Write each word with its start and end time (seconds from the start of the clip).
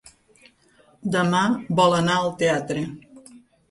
Demà 1.17 1.43
vol 1.83 1.97
anar 2.01 2.19
al 2.25 2.35
teatre. 2.45 2.91